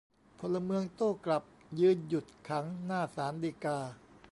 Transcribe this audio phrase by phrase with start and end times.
[0.39, 1.43] พลเมืองโต้กลับ
[1.79, 3.77] ยืนหยุดขัง หน้าศาลฎีกา